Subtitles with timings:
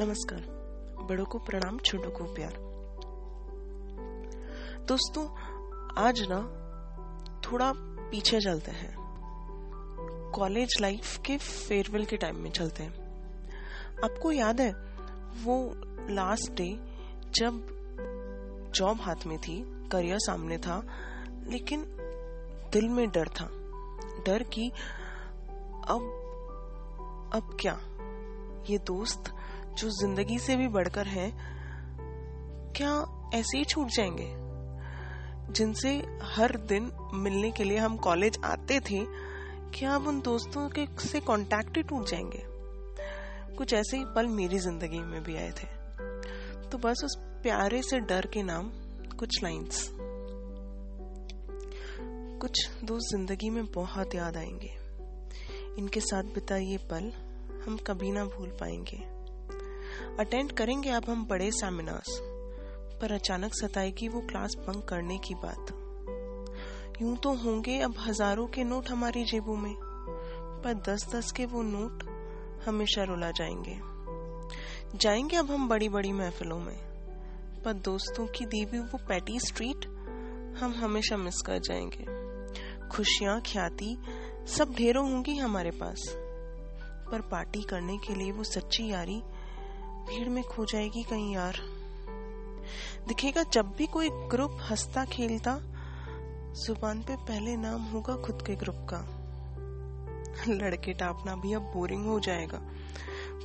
[0.00, 0.40] नमस्कार।
[1.08, 2.52] बड़ों को प्रणाम, छोटों को प्यार।
[4.88, 5.28] दोस्तों,
[5.98, 6.38] आज ना
[7.40, 8.96] थोड़ा पीछे चलते हैं।
[10.34, 12.92] कॉलेज लाइफ के फेयरवेल के टाइम में चलते हैं।
[14.04, 14.72] आपको याद है,
[15.44, 15.72] वो
[16.10, 16.80] लास्ट डे
[17.30, 17.66] जब
[18.74, 20.82] जॉब हाथ में थी करियर सामने था,
[21.46, 21.84] लेकिन
[22.72, 23.48] दिल में डर था।
[24.26, 24.70] डर की
[25.88, 26.16] अब
[27.34, 27.80] अब क्या?
[28.70, 29.32] ये दोस्त
[29.80, 31.32] जो ज़िंदगी से भी बढ़कर है,
[32.76, 32.92] क्या
[33.34, 34.26] ऐसे ही छूट जाएँगे?
[35.52, 39.04] जिनसे हर दिन मिलने के लिए हम कॉलेज आते थे,
[39.78, 42.42] क्या अब उन दोस्तों के से कांटेक्ट ही टूट जाएँगे?
[43.56, 45.66] कुछ ऐसे ही पल मेरी ज़िंदगी में भी आए थे।
[46.68, 48.70] तो बस उस प्यारे से डर के नाम,
[49.18, 49.90] कुछ लाइंस
[52.40, 54.74] कुछ दोस्त ज़िंदगी में बहुत याद आएँगे।
[55.78, 57.12] इनके साथ बिताए ये पल,
[57.66, 59.19] हम कभी ना भूल पाएँगे।
[60.20, 62.18] अटेंड करेंगे अब हम बड़े सेमिनार्स
[63.00, 65.72] पर अचानक सताएगी वो क्लास बंक करने की बात।
[67.02, 69.74] यूँ तो होंगे अब हज़ारों के नोट हमारी जेबों में,
[70.64, 72.04] पर दस दस के वो नोट
[72.66, 73.78] हमेशा रुला जाएँगे।
[74.98, 76.76] जाएँगे अब हम बड़ी बड़ी महफिलों में,
[77.64, 79.86] पर दोस्तों की दी हुई वो पैटी स्ट्रीट
[80.58, 83.96] हम हमेशा मिस कर जाएँगे। खुशियाँ, ख्याति
[84.46, 86.08] सब ढेरों होंगी हमारे पास,
[87.12, 89.22] पर पार्टी करने के लिए वो सच्ची यारी
[90.08, 91.56] भीड़ में खो जाएगी कहीं यार।
[93.08, 95.58] दिखेगा जब भी कोई ग्रुप हंसता खेलता,
[96.52, 99.16] ज़ुबान पे पहले नाम होगा खुद के ग्रुप का।
[100.48, 102.60] लड़के टापना भी अब बोरिंग हो जाएगा।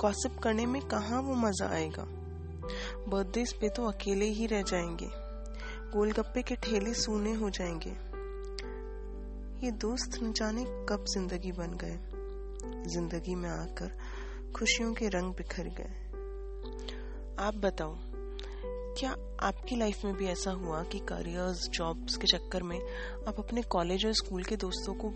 [0.00, 2.04] कॉसिप करने में कहा वो मज़ा आएगा?
[3.08, 5.08] बर्थडे पे तो अकेले ही रह जाएँगे।
[5.90, 7.90] गोलगप्पे के ठेले सूने हो जाएँगे।
[9.66, 11.98] ये दोस्त न जाने कब ज़िंदगी बन गए।
[12.92, 13.98] ज़िंदगी में आकर
[14.56, 16.05] खुशियों के रंग बिखर गए।
[17.40, 17.94] आप बताओ,
[18.98, 22.78] क्या आपकी लाइफ में भी ऐसा हुआ कि करियर्स जॉब्स के चक्कर में
[23.28, 25.08] आप अपने कॉलेज और स्कूल के दोस्तों को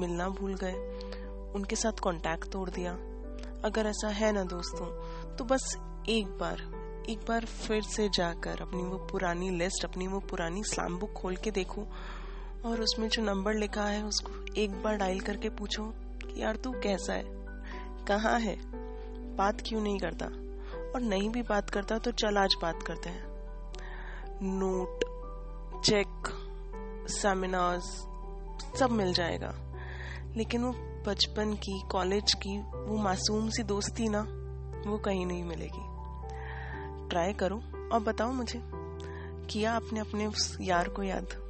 [0.00, 0.72] मिलना भूल गए?
[1.54, 2.92] उनके साथ कांटेक्ट तोड़ दिया?
[3.64, 4.86] अगर ऐसा है ना दोस्तों
[5.36, 5.76] तो बस
[6.08, 6.62] एक बार
[7.10, 11.36] एक बार फिर से जाकर अपनी वो पुरानी लिस्ट अपनी वो पुरानी स्लैम बुक खोल
[11.36, 11.86] के देखो
[12.64, 15.84] और उसमें जो नंबर लिखा है, उसको एक बार डायल करके पूछो
[16.24, 17.24] कि यार तू कैसा है?
[18.06, 18.58] कहाँ है?
[19.36, 20.47] बात क्यों नहीं करता?
[20.94, 23.28] और नहीं भी बात करता तो चल आज बात करते हैं।
[24.42, 25.00] नोट,
[25.84, 26.28] चेक
[27.10, 27.84] सेमिनार्स
[28.78, 29.54] सब मिल जाएगा।
[30.36, 30.74] लेकिन वो
[31.06, 34.20] बचपन की कॉलेज की, वो मासूम सी दोस्ती ना,
[34.90, 35.98] वो कहीं नहीं मिलेगी।
[37.08, 37.56] ट्राई करो,
[37.92, 38.60] और बताओ मुझे,
[39.46, 41.47] किया आपने अपने उस यार को याद?